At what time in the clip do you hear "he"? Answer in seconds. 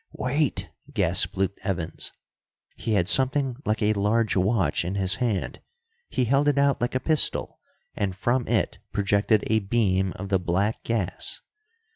2.75-2.93, 6.09-6.25